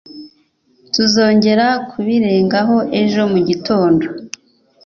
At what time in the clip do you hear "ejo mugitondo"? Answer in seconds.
3.01-4.05